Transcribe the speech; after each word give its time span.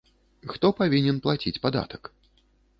Хто 0.53 0.71
павінен 0.79 1.21
плаціць 1.27 1.55
падатак? 1.69 2.13